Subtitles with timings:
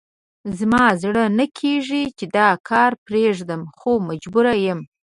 [0.57, 4.79] زما زړه نه کېږي چې دا کار پرېږدم، خو مجبور یم.